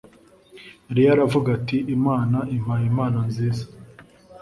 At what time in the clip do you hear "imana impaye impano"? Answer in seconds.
1.95-3.19